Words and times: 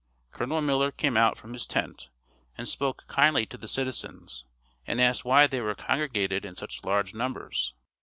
Colonel 0.31 0.63
Miller 0.63 0.89
came 0.91 1.15
out 1.15 1.37
from 1.37 1.53
his 1.53 1.67
tent 1.67 2.09
and 2.57 2.67
spoke 2.67 3.05
kindly 3.05 3.45
to 3.45 3.55
the 3.55 3.67
citizens 3.67 4.45
and 4.87 4.99
asked 4.99 5.23
why 5.23 5.45
they 5.45 5.61
were 5.61 5.75
congregated 5.75 6.43
in 6.43 6.55
such 6.55 6.83
large 6.83 7.13
numbers. 7.13 7.75